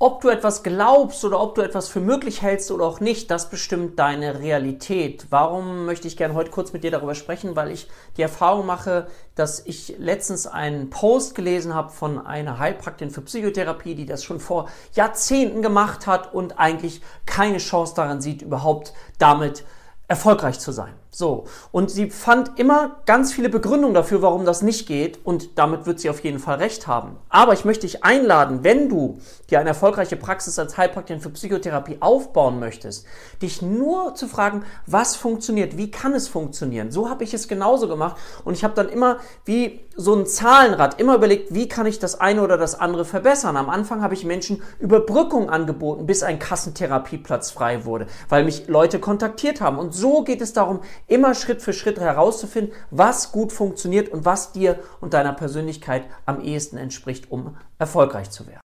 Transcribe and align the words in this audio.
Ob 0.00 0.22
du 0.22 0.28
etwas 0.28 0.64
glaubst 0.64 1.24
oder 1.24 1.40
ob 1.40 1.54
du 1.54 1.62
etwas 1.62 1.88
für 1.88 2.00
möglich 2.00 2.42
hältst 2.42 2.72
oder 2.72 2.84
auch 2.84 2.98
nicht, 2.98 3.30
das 3.30 3.48
bestimmt 3.48 3.96
deine 3.96 4.40
Realität. 4.40 5.28
Warum 5.30 5.86
möchte 5.86 6.08
ich 6.08 6.16
gerne 6.16 6.34
heute 6.34 6.50
kurz 6.50 6.72
mit 6.72 6.82
dir 6.82 6.90
darüber 6.90 7.14
sprechen? 7.14 7.54
Weil 7.54 7.70
ich 7.70 7.88
die 8.16 8.22
Erfahrung 8.22 8.66
mache, 8.66 9.06
dass 9.36 9.64
ich 9.64 9.94
letztens 9.98 10.48
einen 10.48 10.90
Post 10.90 11.36
gelesen 11.36 11.74
habe 11.74 11.90
von 11.90 12.26
einer 12.26 12.58
Heilpraktikerin 12.58 13.14
für 13.14 13.22
Psychotherapie, 13.22 13.94
die 13.94 14.04
das 14.04 14.24
schon 14.24 14.40
vor 14.40 14.68
Jahrzehnten 14.94 15.62
gemacht 15.62 16.08
hat 16.08 16.34
und 16.34 16.58
eigentlich 16.58 17.00
keine 17.24 17.58
Chance 17.58 17.94
daran 17.94 18.20
sieht, 18.20 18.42
überhaupt 18.42 18.94
damit 19.18 19.64
erfolgreich 20.08 20.58
zu 20.58 20.72
sein. 20.72 20.94
So. 21.14 21.44
Und 21.70 21.92
sie 21.92 22.10
fand 22.10 22.58
immer 22.58 22.96
ganz 23.06 23.32
viele 23.32 23.48
Begründungen 23.48 23.94
dafür, 23.94 24.20
warum 24.20 24.44
das 24.44 24.62
nicht 24.62 24.88
geht. 24.88 25.24
Und 25.24 25.58
damit 25.58 25.86
wird 25.86 26.00
sie 26.00 26.10
auf 26.10 26.24
jeden 26.24 26.40
Fall 26.40 26.56
recht 26.56 26.88
haben. 26.88 27.16
Aber 27.28 27.52
ich 27.52 27.64
möchte 27.64 27.86
dich 27.86 28.02
einladen, 28.02 28.64
wenn 28.64 28.88
du 28.88 29.18
dir 29.48 29.60
eine 29.60 29.68
erfolgreiche 29.68 30.16
Praxis 30.16 30.58
als 30.58 30.76
Heilpraktikerin 30.76 31.22
für 31.22 31.30
Psychotherapie 31.30 31.98
aufbauen 32.00 32.58
möchtest, 32.58 33.06
dich 33.42 33.62
nur 33.62 34.16
zu 34.16 34.26
fragen, 34.26 34.64
was 34.86 35.14
funktioniert, 35.14 35.76
wie 35.76 35.90
kann 35.90 36.14
es 36.14 36.26
funktionieren. 36.26 36.90
So 36.90 37.08
habe 37.08 37.22
ich 37.22 37.32
es 37.32 37.46
genauso 37.46 37.86
gemacht. 37.86 38.16
Und 38.44 38.54
ich 38.54 38.64
habe 38.64 38.74
dann 38.74 38.88
immer 38.88 39.18
wie 39.44 39.80
so 39.96 40.14
ein 40.14 40.26
Zahlenrad 40.26 41.00
immer 41.00 41.14
überlegt, 41.14 41.54
wie 41.54 41.68
kann 41.68 41.86
ich 41.86 42.00
das 42.00 42.20
eine 42.20 42.42
oder 42.42 42.56
das 42.56 42.80
andere 42.80 43.04
verbessern. 43.04 43.56
Am 43.56 43.70
Anfang 43.70 44.02
habe 44.02 44.14
ich 44.14 44.24
Menschen 44.24 44.62
Überbrückung 44.80 45.48
angeboten, 45.48 46.06
bis 46.06 46.24
ein 46.24 46.40
Kassentherapieplatz 46.40 47.52
frei 47.52 47.84
wurde, 47.84 48.08
weil 48.28 48.44
mich 48.44 48.66
Leute 48.66 48.98
kontaktiert 48.98 49.60
haben. 49.60 49.78
Und 49.78 49.94
so 49.94 50.24
geht 50.24 50.40
es 50.40 50.52
darum, 50.52 50.80
immer 51.06 51.34
Schritt 51.34 51.62
für 51.62 51.72
Schritt 51.72 51.98
herauszufinden, 51.98 52.74
was 52.90 53.32
gut 53.32 53.52
funktioniert 53.52 54.08
und 54.10 54.24
was 54.24 54.52
dir 54.52 54.78
und 55.00 55.14
deiner 55.14 55.32
Persönlichkeit 55.32 56.04
am 56.26 56.40
ehesten 56.40 56.76
entspricht, 56.76 57.30
um 57.30 57.56
erfolgreich 57.78 58.30
zu 58.30 58.46
werden. 58.46 58.62